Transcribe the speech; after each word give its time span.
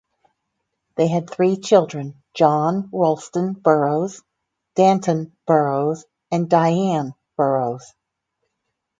They 0.95 1.07
had 1.09 1.29
three 1.29 1.57
children, 1.57 2.23
John 2.33 2.89
Ralston 2.91 3.53
Burroughs, 3.53 4.23
Danton 4.73 5.37
Burroughs, 5.45 6.05
and 6.31 6.49
Dian 6.49 7.13
Burroughs. 7.37 7.93